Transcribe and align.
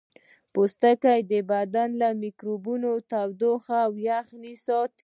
پوستکی 0.53 1.39
بدن 1.51 1.89
له 2.01 2.09
میکروبونو 2.23 2.91
تودوخې 3.11 3.77
او 3.85 3.91
یخنۍ 4.09 4.53
څخه 4.65 4.65
ساتي 4.65 4.99